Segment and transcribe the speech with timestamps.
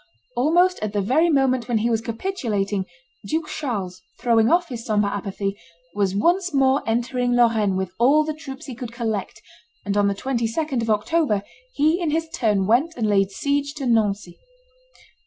[0.35, 2.87] Almost at the very moment when he was capitulating,
[3.27, 5.55] Duke Charles, throwing off his sombre apathy,
[5.93, 9.43] was once more entering Lorraine with all the troops he could collect,
[9.85, 11.43] and on the 22d of October
[11.75, 14.39] he in his turn went and laid siege to Nancy.